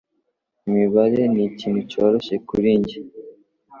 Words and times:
Imibare 0.67 1.21
ni 1.33 1.43
ikintu 1.49 1.79
cyoroshye 1.89 2.35
kuri 2.47 2.69
njye. 2.79 2.99